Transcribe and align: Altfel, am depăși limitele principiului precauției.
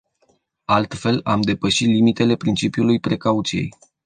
Altfel, 0.65 1.21
am 1.23 1.41
depăși 1.41 1.85
limitele 1.85 2.35
principiului 2.35 2.99
precauției. 2.99 3.73